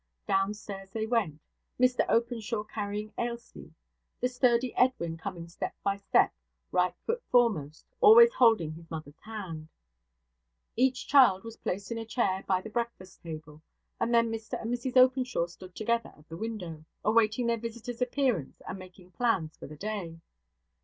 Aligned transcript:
Downstairs 0.27 0.89
they 0.89 1.05
went, 1.05 1.39
Mr 1.79 2.03
Openshaw 2.09 2.63
carrying 2.63 3.13
Ailsie; 3.19 3.71
the 4.19 4.29
sturdy 4.29 4.73
Edwin 4.75 5.15
coming 5.15 5.47
step 5.47 5.75
by 5.83 5.97
step, 5.97 6.33
right 6.71 6.95
foot 7.05 7.21
foremost, 7.29 7.85
always 8.01 8.33
holding 8.33 8.71
his 8.73 8.89
mother's 8.89 9.19
hand. 9.19 9.67
Each 10.75 11.07
child 11.07 11.43
was 11.43 11.57
placed 11.57 11.91
in 11.91 11.99
a 11.99 12.05
chair 12.05 12.43
by 12.47 12.61
the 12.61 12.69
breakfast 12.71 13.21
table, 13.21 13.61
and 13.99 14.11
then 14.11 14.31
Mr 14.31 14.59
and 14.59 14.73
Mrs 14.73 14.97
Openshaw 14.97 15.45
stood 15.45 15.75
together 15.75 16.11
at 16.17 16.27
the 16.29 16.35
window, 16.35 16.83
awaiting 17.05 17.45
their 17.45 17.59
visitors' 17.59 18.01
appearance 18.01 18.59
and 18.67 18.79
making 18.79 19.11
plans 19.11 19.55
for 19.55 19.67
the 19.67 19.77
day. 19.77 20.19